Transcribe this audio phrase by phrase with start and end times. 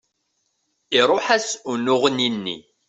[0.99, 2.57] Iruḥ-as unuɣni-nni.